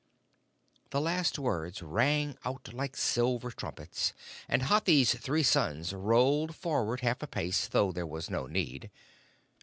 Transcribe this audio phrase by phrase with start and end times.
[0.89, 4.13] The last words rang out like silver trumpets,
[4.49, 8.89] and Hathi's three sons rolled forward half a pace, though there was no need.